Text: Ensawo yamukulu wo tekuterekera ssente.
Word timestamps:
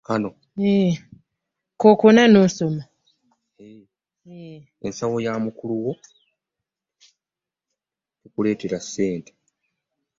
Ensawo 4.85 5.17
yamukulu 5.25 5.73
wo 5.83 5.93
tekuterekera 8.21 8.77
ssente. 8.83 9.31